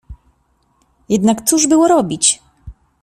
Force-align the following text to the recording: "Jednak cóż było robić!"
"Jednak 1.09 1.41
cóż 1.47 1.67
było 1.67 1.87
robić!" 1.87 2.41